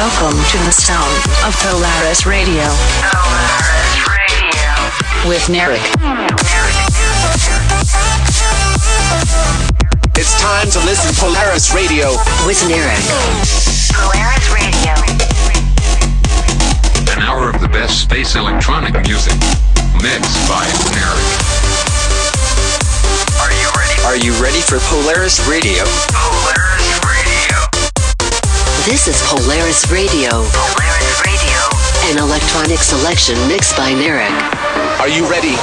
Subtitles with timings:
[0.00, 1.12] Welcome to the sound
[1.44, 2.64] of Polaris Radio.
[3.12, 5.28] Polaris Radio.
[5.28, 5.84] With Narek.
[10.16, 12.12] It's time to listen Polaris Radio.
[12.46, 13.04] With Narek.
[13.92, 14.96] Polaris Radio.
[17.12, 19.36] An hour of the best space electronic music.
[20.00, 20.64] Mixed by
[20.96, 21.28] Narek.
[23.36, 24.02] Are you ready?
[24.06, 25.84] Are you ready for Polaris Radio?
[28.80, 28.96] Polaris Radio.
[28.96, 30.30] This is Polaris Radio.
[30.30, 31.58] Polaris Radio.
[32.10, 34.30] An electronic selection mixed by Narek.
[34.98, 35.56] Are you ready?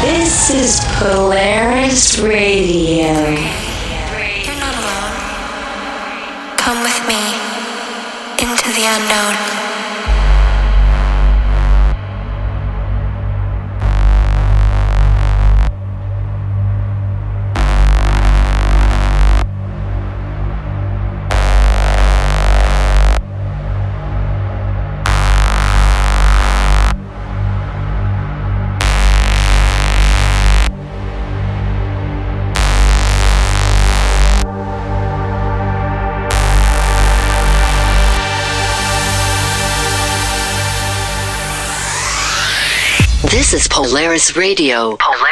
[0.00, 3.10] This is Polaris Radio.
[3.10, 5.14] You're not alone.
[6.58, 7.18] Come with me
[8.38, 9.49] into the unknown.
[43.90, 44.96] Polaris Radio.
[44.98, 45.29] Polaris.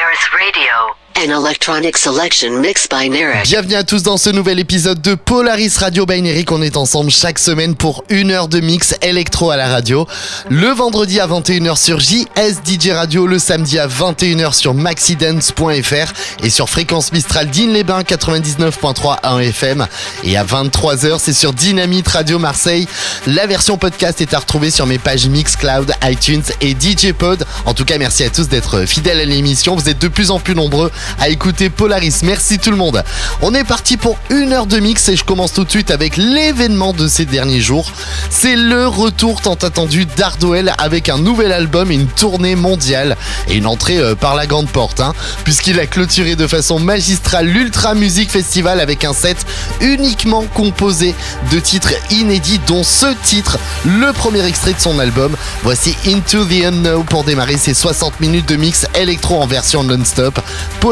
[1.19, 3.11] An electronic selection mixed by.
[3.42, 6.44] Bienvenue à tous dans ce nouvel épisode de Polaris Radio by.
[6.50, 10.06] On est ensemble chaque semaine pour une heure de mix électro à la radio.
[10.48, 16.50] Le vendredi à 21h sur JS DJ Radio, le samedi à 21h sur maxidance.fr et
[16.50, 19.89] sur fréquence Mistral Digne les Bains 99.3 à FM.
[20.22, 22.86] Et à 23h, c'est sur Dynamite Radio Marseille.
[23.27, 27.44] La version podcast est à retrouver sur mes pages Mixcloud, iTunes et DJ Pod.
[27.66, 29.74] En tout cas, merci à tous d'être fidèles à l'émission.
[29.74, 32.20] Vous êtes de plus en plus nombreux à écouter Polaris.
[32.23, 33.02] Merci tout le monde.
[33.42, 36.17] On est parti pour une heure de mix et je commence tout de suite avec
[36.17, 37.92] l'événement de ces derniers jours.
[38.30, 43.17] C'est le retour tant attendu d'Ardwell avec un nouvel album une tournée mondiale
[43.48, 45.14] et une entrée euh, par la grande porte, hein,
[45.45, 49.46] puisqu'il a clôturé de façon magistrale l'Ultra Music Festival avec un set
[49.80, 51.14] uniquement composé
[51.52, 55.36] de titres inédits, dont ce titre, le premier extrait de son album.
[55.63, 60.40] Voici Into the Unknown pour démarrer ces 60 minutes de mix électro en version non-stop.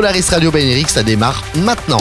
[0.07, 1.99] Polaris Radio Bineric, ça démarre maintenant.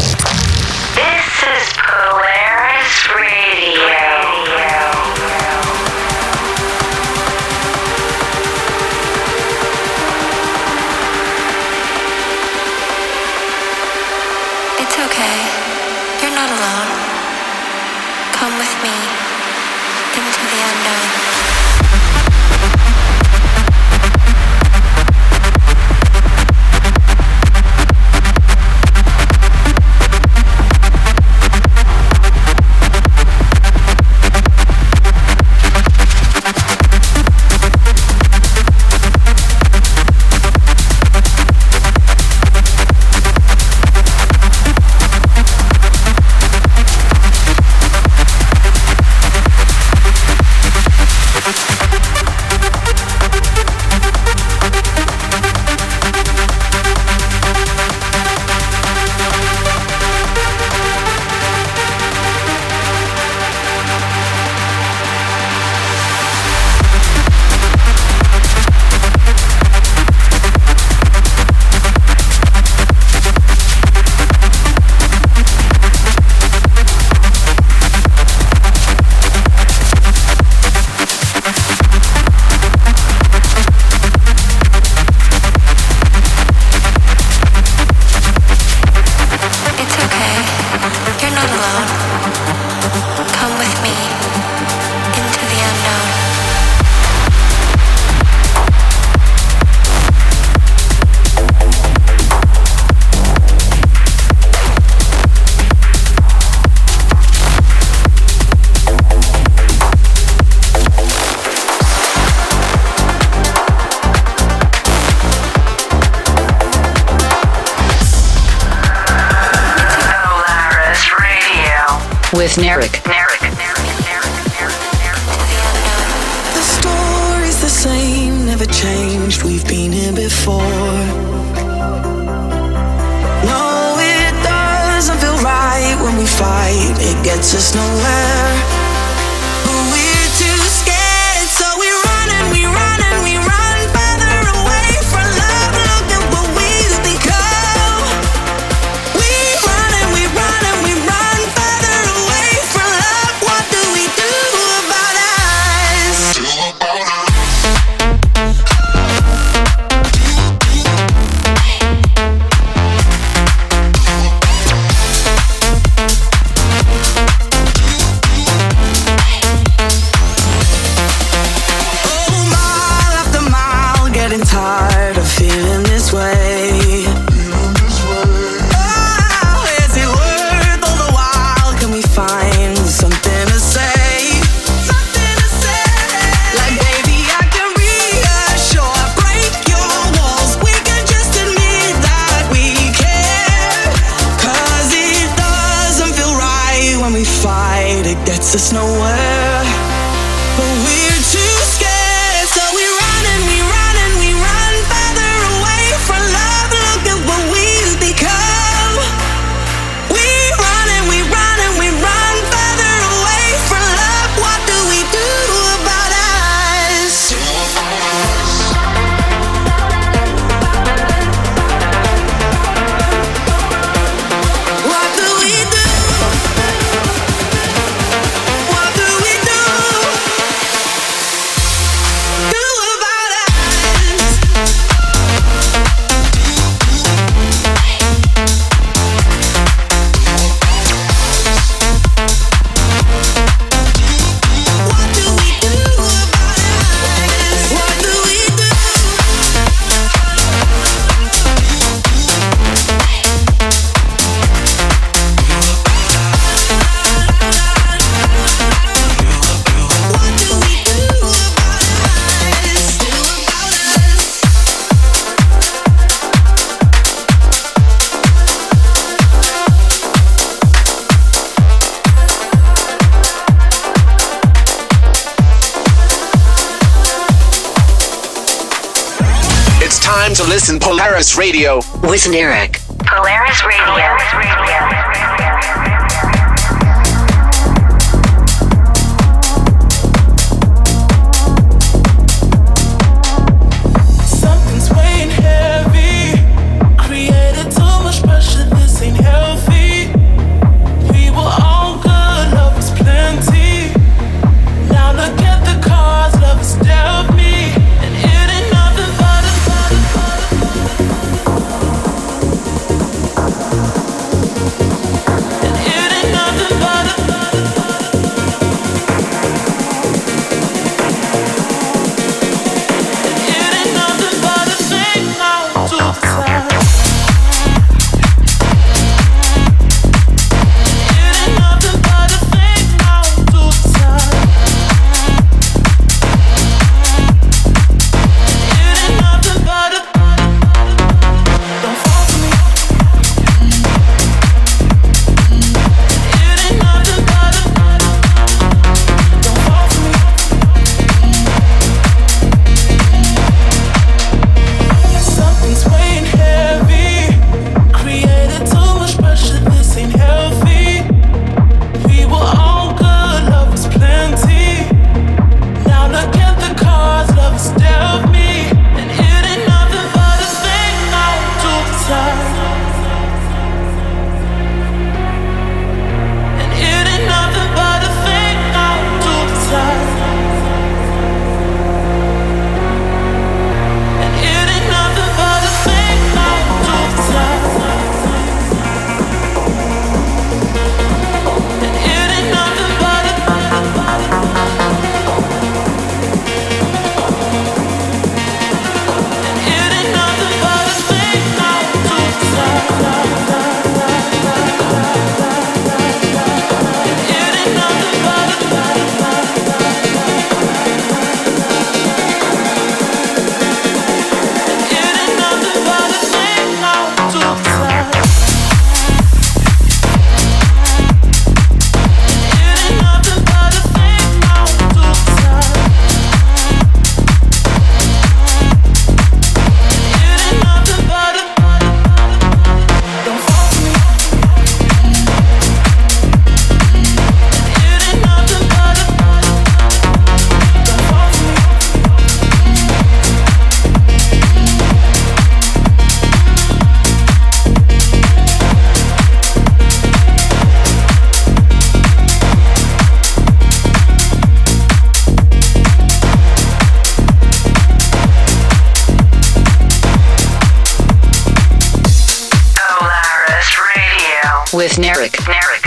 [282.25, 282.74] With Narek.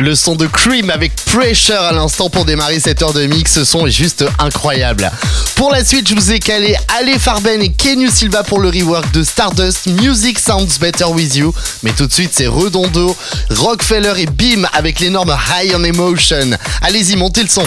[0.08, 3.62] Le son de Cream avec Pressure à l'instant pour démarrer cette heure de mix, ce
[3.62, 5.12] son est juste incroyable.
[5.54, 9.12] Pour la suite, je vous ai calé Ale Farben et Kenyu Silva pour le rework
[9.12, 11.52] de Stardust Music Sounds Better With You.
[11.82, 13.14] Mais tout de suite, c'est Redondo,
[13.50, 16.52] Rockefeller et Beam avec l'énorme High on Emotion.
[16.80, 17.64] Allez-y, montez le son.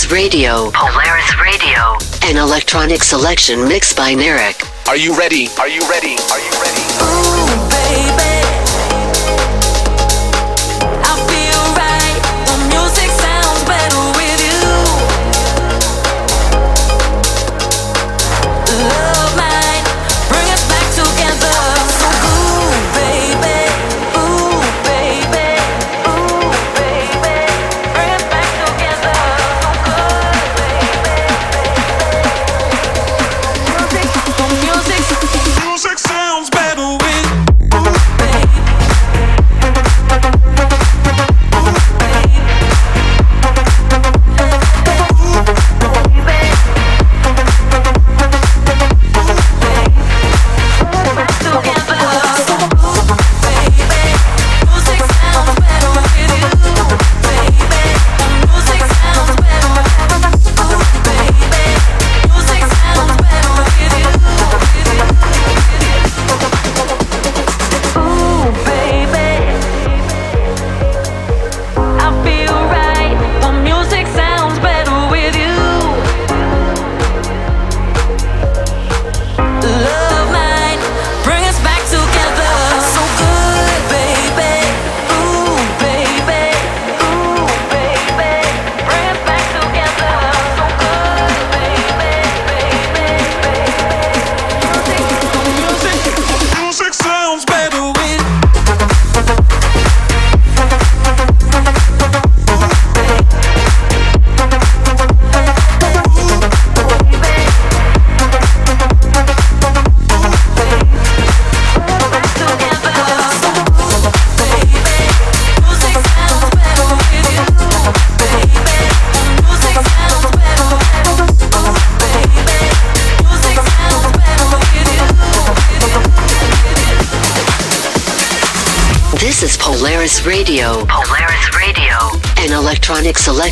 [0.00, 0.70] Polaris Radio.
[0.70, 1.98] Polaris Radio.
[2.22, 4.64] An electronic selection mixed by Narek.
[4.88, 5.48] Are you ready?
[5.58, 6.16] Are you ready?
[6.32, 6.79] Are you ready?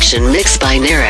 [0.09, 1.08] Selection mixed by Narek.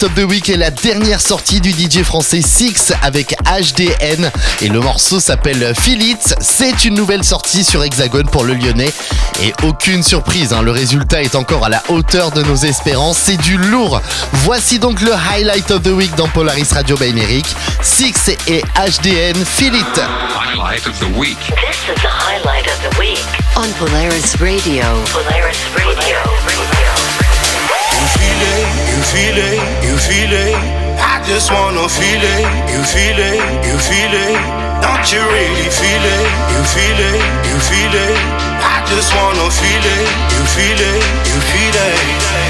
[0.00, 4.30] Highlight of the week est la dernière sortie du DJ français Six avec HDN
[4.62, 6.34] et le morceau s'appelle Feel It.
[6.40, 8.90] C'est une nouvelle sortie sur Hexagone pour le Lyonnais
[9.42, 13.18] et aucune surprise, hein, le résultat est encore à la hauteur de nos espérances.
[13.18, 14.00] C'est du lourd.
[14.44, 17.46] Voici donc le highlight of the week dans Polaris Radio by Eric.
[17.82, 19.84] Six et HDN Feel It.
[19.98, 21.38] Highlight of the week.
[21.48, 23.24] This is the highlight of the week
[23.56, 24.84] on Polaris Radio.
[25.12, 26.16] Polaris Radio.
[28.00, 29.49] You feel it, you feel it, you
[30.10, 30.56] feel it.
[30.98, 32.42] I just wanna feel it,
[32.72, 34.34] you feel it, you feel it.
[34.82, 38.18] Don't you really feel it, you feel it, you feel it.
[38.74, 42.49] I just wanna feel it, you feel it, you feel it.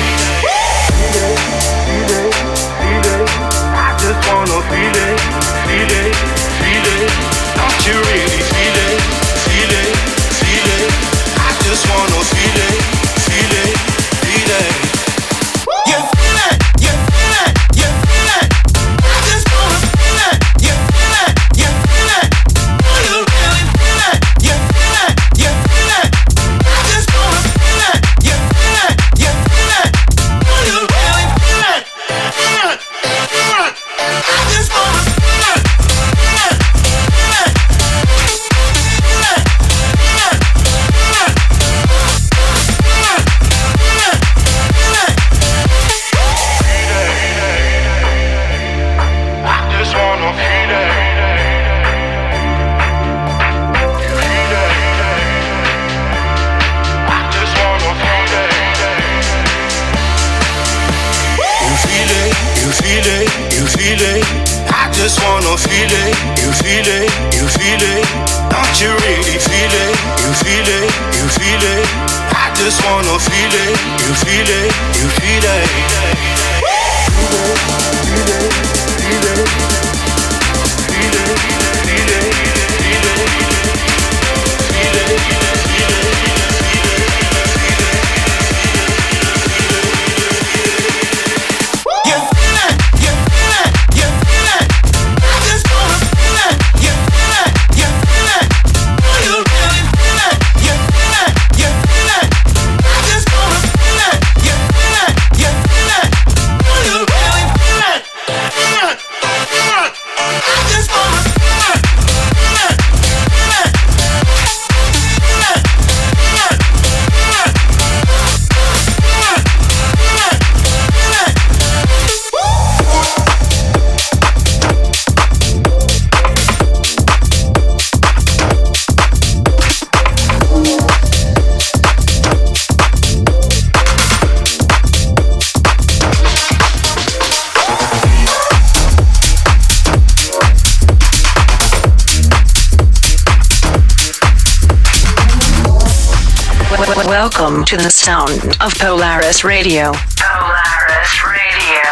[147.71, 149.93] To the sound of Polaris Radio.
[150.19, 151.87] Polaris Radio.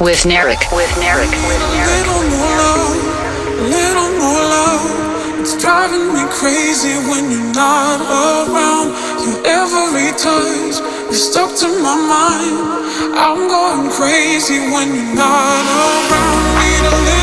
[0.00, 0.56] With Narek.
[0.72, 1.28] With Narek.
[1.44, 2.00] With Narek.
[2.00, 2.96] little more love,
[3.44, 5.40] a little more love.
[5.40, 8.96] It's driving me crazy when you're not around.
[9.20, 10.80] Your every touch
[11.12, 13.12] is stuck to my mind.
[13.12, 16.40] I'm going crazy when you're not around.
[16.56, 17.17] Need a little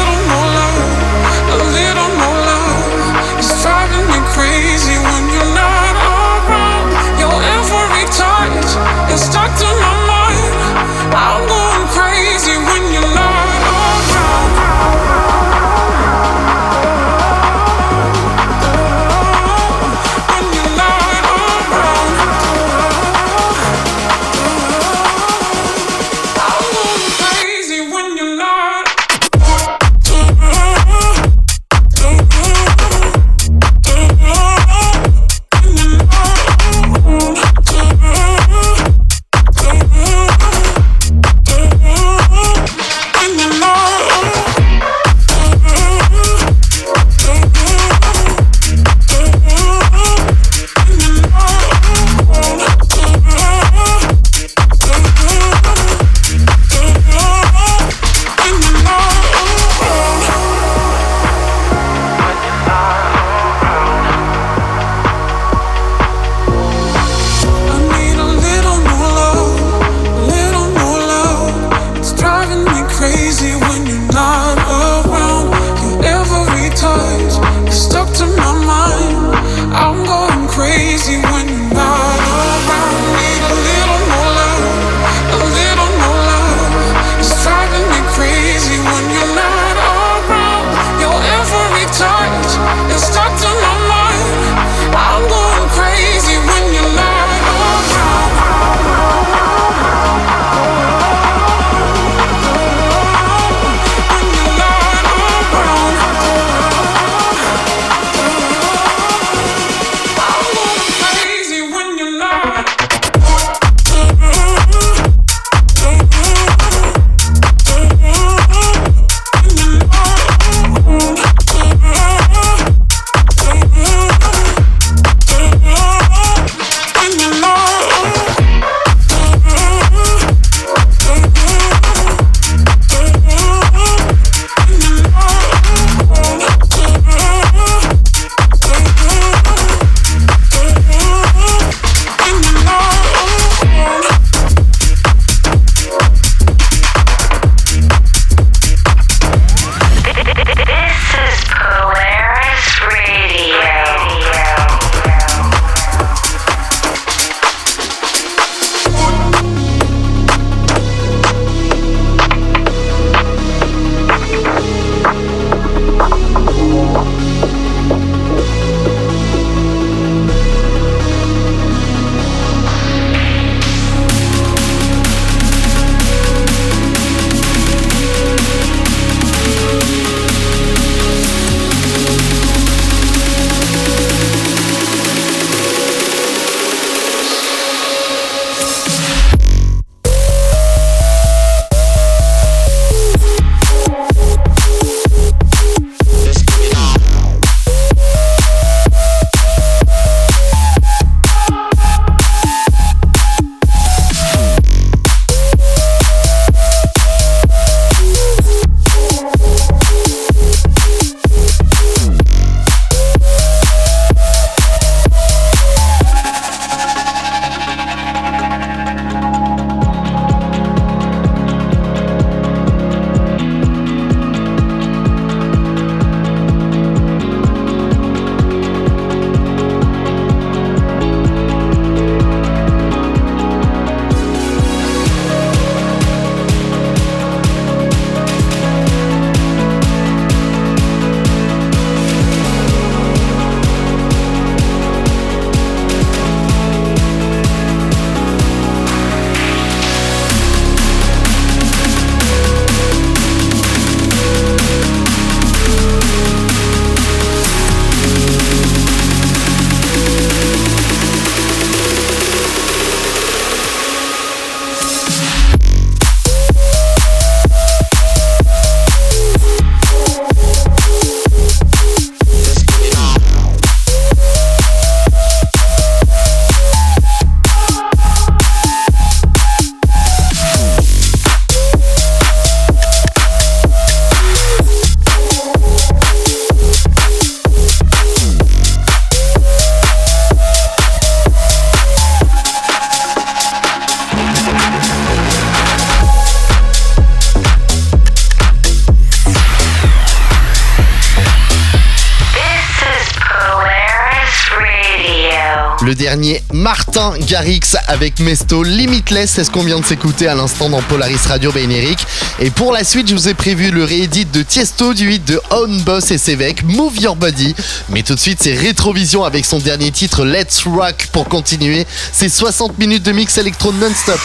[305.86, 310.68] Le dernier, Martin Garrix avec Mesto Limitless, c'est ce qu'on vient de s'écouter à l'instant
[310.68, 312.00] dans Polaris Radio Bénéric.
[312.40, 315.40] Et pour la suite, je vous ai prévu le réédit de Tiesto du hit de
[315.52, 317.54] Own Boss et Sévec, Move Your Body.
[317.90, 321.86] Mais tout de suite, c'est Rétrovision avec son dernier titre, Let's Rock, pour continuer.
[322.12, 324.22] C'est 60 minutes de mix électro non-stop.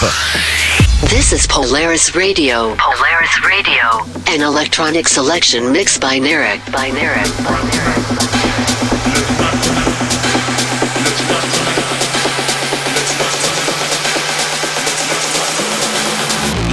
[1.11, 2.75] This is Polaris Radio.
[2.77, 4.07] Polaris Radio.
[4.35, 6.61] An electronic selection mixed by Narek.
[6.73, 6.91] By.
[6.91, 9.00] By.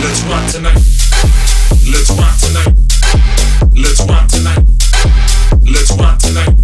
[0.02, 0.76] Let's rock tonight.
[1.92, 2.74] Let's rock tonight.
[3.76, 4.66] Let's rock tonight.
[5.64, 6.57] Let's rock tonight.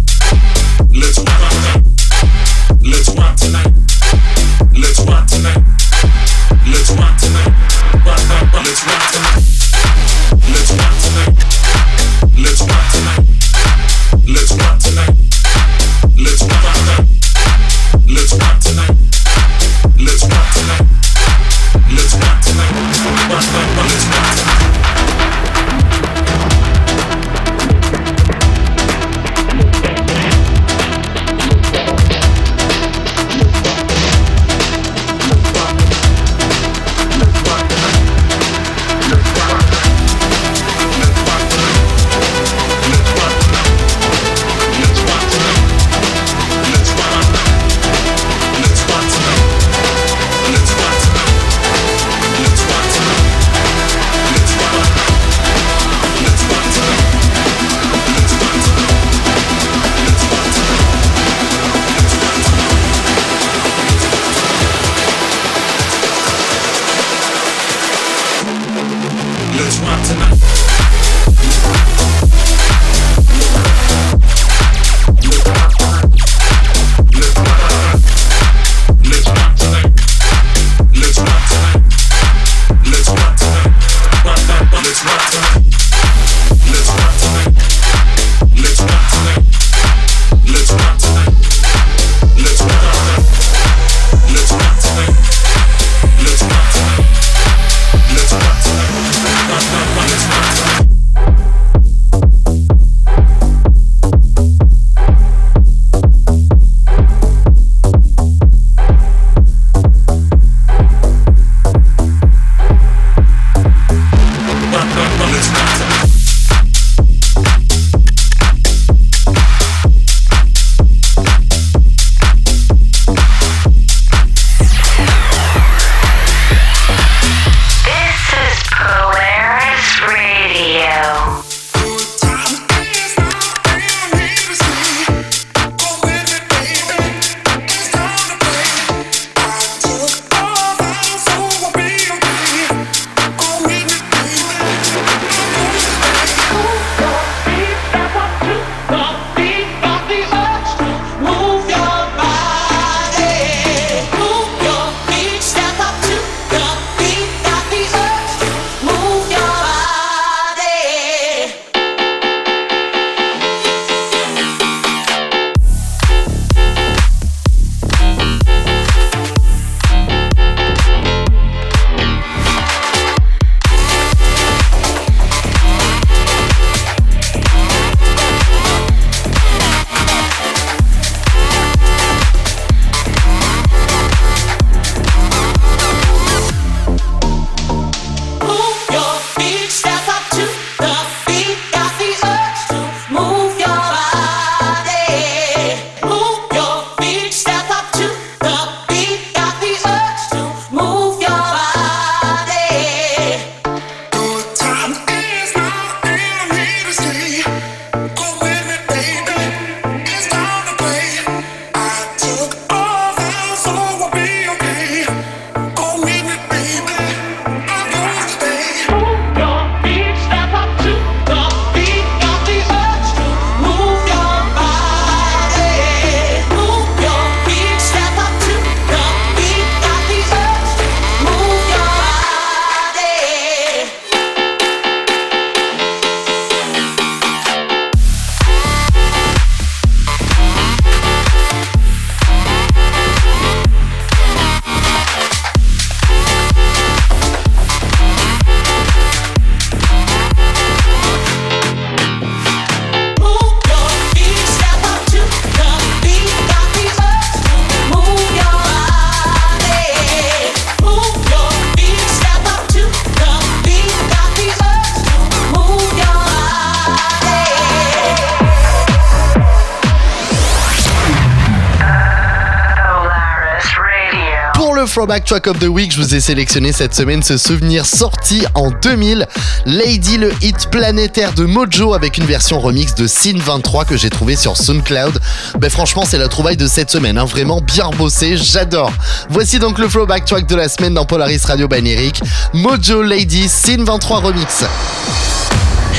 [275.04, 278.70] Throwback Track of the Week, je vous ai sélectionné cette semaine ce souvenir sorti en
[278.70, 279.26] 2000,
[279.66, 284.08] Lady le hit planétaire de Mojo avec une version remix de Sin 23 que j'ai
[284.08, 285.20] trouvé sur SoundCloud.
[285.58, 287.26] Ben franchement, c'est la trouvaille de cette semaine, hein.
[287.26, 288.94] vraiment bien bossé, j'adore.
[289.28, 292.22] Voici donc le Throwback Track de la semaine dans Polaris Radio Banéric,
[292.54, 294.64] Mojo Lady Sin 23 remix.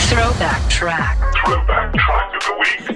[0.09, 1.17] Throwback track.
[1.45, 2.95] Throwback track of the week.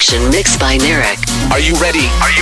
[0.00, 1.18] selection mixed by Narek.
[1.50, 2.06] Are you ready?
[2.22, 2.37] Are you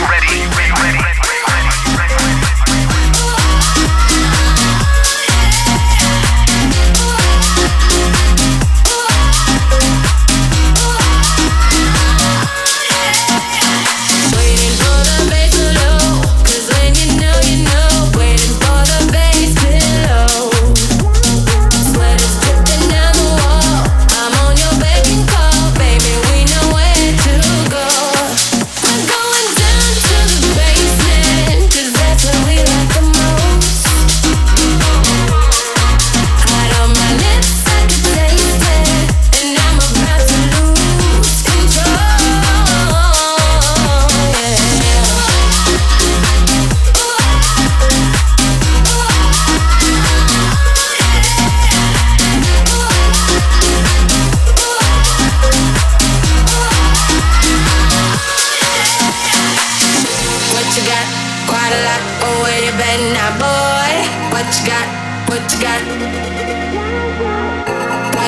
[62.25, 63.93] Oh, where you been now, boy?
[64.33, 64.87] What you got?
[65.29, 65.83] What you got?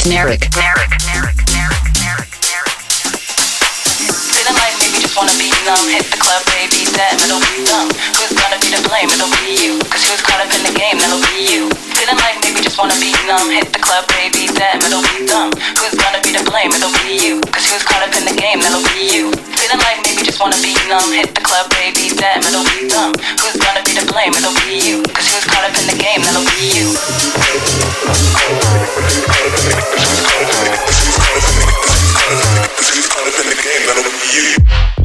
[0.00, 0.40] With Narek.
[0.56, 2.80] Narek, Narek, Narek, Narek, Narek.
[4.32, 5.92] Feeling like maybe just wanna be numb.
[5.92, 7.92] Hit the club, baby, that it'll be dumb.
[8.16, 9.12] Who's gonna be to blame?
[9.12, 9.76] It'll be you.
[9.92, 10.96] Cause who's caught up in the game?
[11.04, 11.68] That'll be you.
[12.00, 13.52] Feeling like maybe just wanna be numb.
[13.52, 15.52] Hit the club, baby, that it'll be dumb.
[15.76, 16.72] Who's gonna be to blame?
[16.72, 17.36] It'll be you.
[17.52, 18.64] Cause who's caught up in the game?
[18.64, 19.36] That'll be you.
[19.60, 21.12] Feeling like maybe just wanna be numb.
[21.12, 23.12] Hit the club, baby, that it'll be dumb.
[23.44, 24.32] Who's gonna be to blame?
[24.32, 25.04] It'll be you.
[25.12, 26.24] Cause who's caught up in the game?
[26.24, 26.88] That'll be you.
[33.70, 34.02] came, that'll
[34.34, 34.99] you.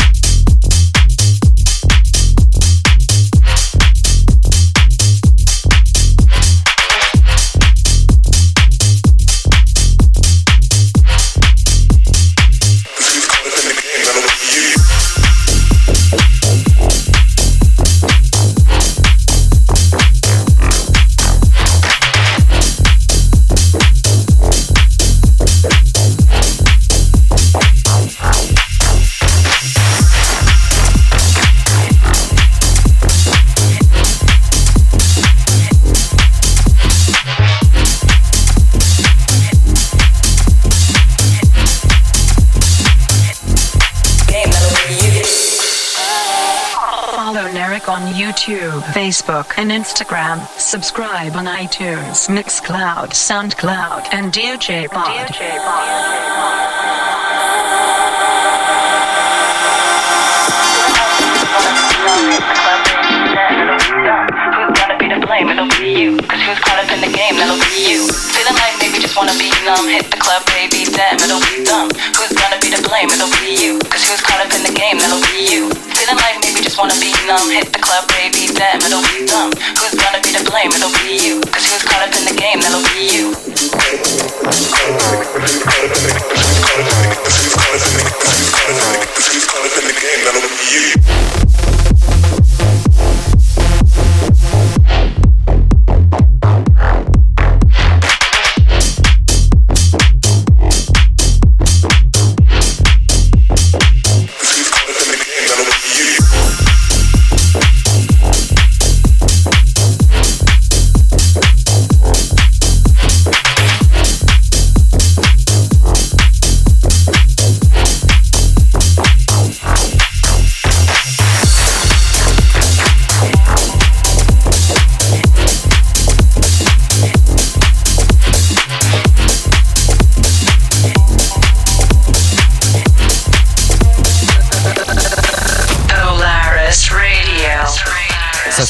[48.15, 50.39] YouTube, Facebook, and Instagram.
[50.57, 55.35] Subscribe on iTunes, Mixcloud, SoundCloud, and DJ Pod.
[64.55, 65.49] Who's gonna be to blame?
[65.51, 66.15] It'll be you.
[66.23, 67.35] Cause who's caught up in the game?
[67.35, 68.07] That'll be you.
[68.31, 69.91] Feeling like maybe just wanna be numb.
[69.91, 71.91] Hit the club, baby, damn, it'll be dumb.
[72.15, 73.11] Who's gonna be to blame?
[73.11, 73.79] It'll be you.
[73.91, 75.03] Cause who's caught up in the game?
[75.03, 75.94] That'll be you.
[76.05, 77.49] Feeling like maybe just wanna be numb.
[77.49, 79.51] Hit the club, baby, damn, it'll be dumb.
[79.79, 80.69] Who's gonna be to blame?
[80.69, 81.41] It'll be you.
[81.41, 82.61] Cause who's caught up in the game?
[82.61, 83.09] That'll be
[87.09, 87.14] you.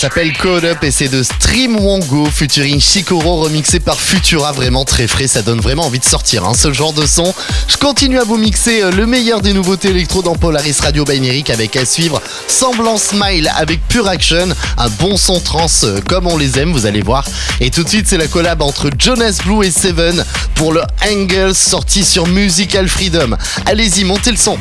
[0.06, 4.52] S'appelle Code Up et c'est de Stream Wongo featuring Shikoro remixé par Futura.
[4.52, 7.34] Vraiment très frais, ça donne vraiment envie de sortir hein, ce genre de son.
[7.68, 11.50] Je continue à vous mixer euh, le meilleur des nouveautés électro dans Polaris Radio Bineric
[11.50, 14.50] avec à suivre Semblant Smile avec Pure Action.
[14.78, 17.26] Un bon son trans euh, comme on les aime, vous allez voir.
[17.60, 21.56] Et tout de suite, c'est la collab entre Jonas Blue et Seven pour le Angles
[21.56, 23.36] sorti sur Musical Freedom.
[23.66, 24.60] Allez-y, montez le son.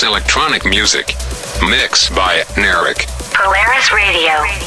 [0.00, 1.08] Electronic music.
[1.68, 3.06] Mixed by Narek.
[3.34, 4.61] Polaris Radio.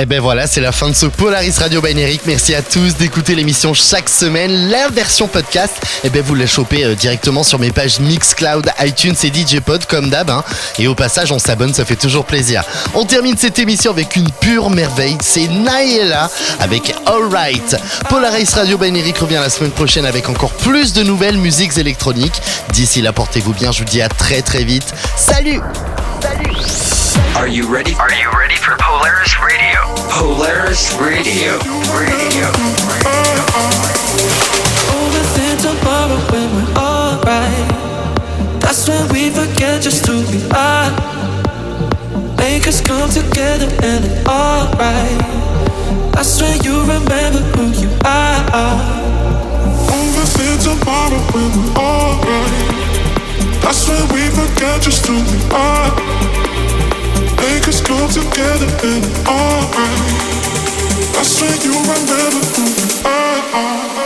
[0.00, 2.22] Et ben voilà, c'est la fin de ce Polaris Radio Neric.
[2.24, 4.70] Merci à tous d'écouter l'émission chaque semaine.
[4.70, 5.74] La version podcast,
[6.04, 9.84] et ben vous la chopez euh, directement sur mes pages Mixcloud, iTunes et DJ Pod
[9.84, 10.30] comme d'hab.
[10.30, 10.42] hein.
[10.78, 12.64] Et au passage, on s'abonne, ça fait toujours plaisir.
[12.94, 15.18] On termine cette émission avec une pure merveille.
[15.20, 16.30] C'est Naïla
[16.60, 17.76] avec Alright.
[18.08, 22.40] Polaris Radio Neric revient la semaine prochaine avec encore plus de nouvelles musiques électroniques.
[22.72, 23.70] D'ici là, portez-vous bien.
[23.70, 24.94] Je vous dis à très très vite.
[25.18, 25.60] Salut
[27.36, 27.94] Are you ready?
[27.94, 29.80] Are you ready for Polaris Radio?
[30.10, 31.58] Polaris Radio.
[31.90, 32.46] Radio.
[34.94, 37.68] Overthink tomorrow when we're alright.
[38.60, 40.90] That's when we forget just who we are.
[42.36, 45.20] Make us come together and it's alright.
[46.14, 48.44] That's when you remember who you are.
[49.90, 52.70] Overthink tomorrow when we're alright.
[53.62, 56.49] That's when we forget just who we are.
[57.40, 60.30] Make us come together and alright.
[61.14, 63.99] That's when you remember who you are.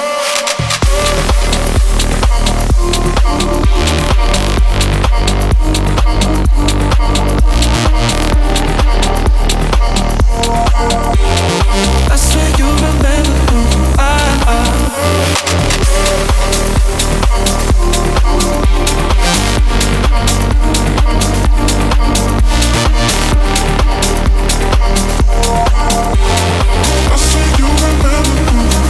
[27.65, 28.09] You remember
[28.51, 28.81] who you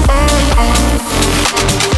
[1.90, 1.93] are.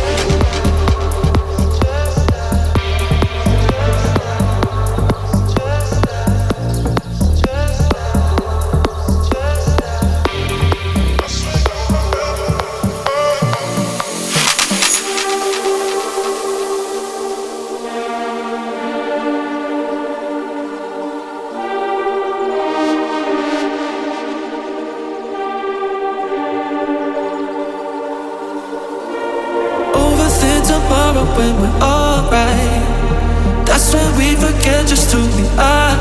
[31.07, 33.67] Tomorrow when we're alright.
[33.67, 35.95] That's when we forget just who we are.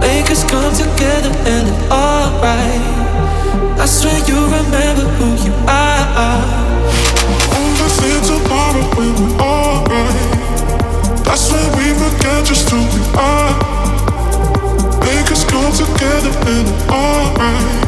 [0.00, 2.82] Make us come together and it's alright.
[3.76, 6.40] That's when you remember who you are.
[7.56, 11.24] Overthink tomorrow when we're alright.
[11.24, 13.52] That's when we forget just who we are.
[15.00, 17.84] Make us come together and it's alright.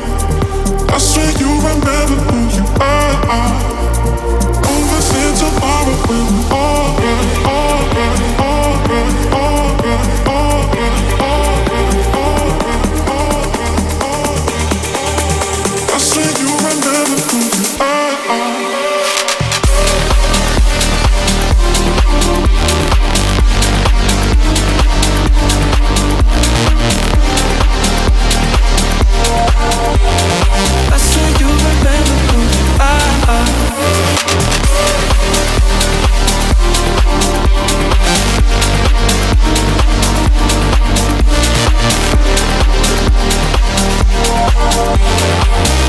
[0.89, 3.76] That's when you remember who you are.
[4.07, 9.56] Overthink tomorrow when we're alright, alright, alright, alright,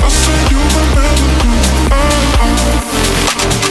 [0.02, 3.67] That's when you remember who you are.